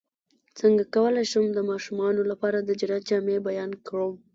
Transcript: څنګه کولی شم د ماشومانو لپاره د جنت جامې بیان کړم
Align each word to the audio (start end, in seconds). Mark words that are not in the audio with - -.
څنګه 0.59 0.83
کولی 0.95 1.23
شم 1.31 1.45
د 1.53 1.59
ماشومانو 1.69 2.21
لپاره 2.31 2.57
د 2.61 2.69
جنت 2.79 3.01
جامې 3.09 3.37
بیان 3.47 3.71
کړم 3.87 4.13